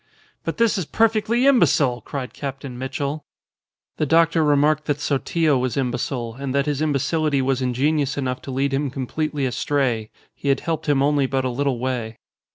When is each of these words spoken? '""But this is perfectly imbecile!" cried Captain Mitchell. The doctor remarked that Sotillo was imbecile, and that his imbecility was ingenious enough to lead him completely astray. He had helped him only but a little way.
'""But 0.45 0.57
this 0.57 0.79
is 0.79 0.85
perfectly 0.85 1.45
imbecile!" 1.45 2.01
cried 2.01 2.33
Captain 2.33 2.75
Mitchell. 2.75 3.23
The 3.97 4.07
doctor 4.07 4.43
remarked 4.43 4.85
that 4.85 4.99
Sotillo 4.99 5.59
was 5.59 5.77
imbecile, 5.77 6.33
and 6.39 6.55
that 6.55 6.65
his 6.65 6.81
imbecility 6.81 7.39
was 7.39 7.61
ingenious 7.61 8.17
enough 8.17 8.41
to 8.41 8.51
lead 8.51 8.73
him 8.73 8.89
completely 8.89 9.45
astray. 9.45 10.09
He 10.33 10.49
had 10.49 10.61
helped 10.61 10.89
him 10.89 11.03
only 11.03 11.27
but 11.27 11.45
a 11.45 11.49
little 11.51 11.77
way. 11.77 12.17